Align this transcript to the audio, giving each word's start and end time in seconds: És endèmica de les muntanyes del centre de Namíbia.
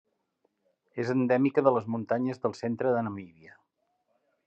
És 1.03 1.11
endèmica 1.15 1.65
de 1.67 1.75
les 1.77 1.87
muntanyes 1.97 2.43
del 2.47 2.59
centre 2.65 2.95
de 2.97 3.05
Namíbia. 3.11 3.59